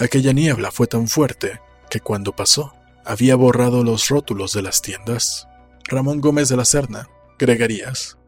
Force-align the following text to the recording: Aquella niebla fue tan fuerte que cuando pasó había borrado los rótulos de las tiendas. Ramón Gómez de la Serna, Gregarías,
Aquella 0.00 0.32
niebla 0.32 0.70
fue 0.70 0.86
tan 0.86 1.08
fuerte 1.08 1.60
que 1.90 2.00
cuando 2.00 2.34
pasó 2.34 2.72
había 3.04 3.36
borrado 3.36 3.84
los 3.84 4.08
rótulos 4.08 4.54
de 4.54 4.62
las 4.62 4.80
tiendas. 4.80 5.46
Ramón 5.84 6.22
Gómez 6.22 6.48
de 6.48 6.56
la 6.56 6.64
Serna, 6.64 7.06
Gregarías, 7.38 8.16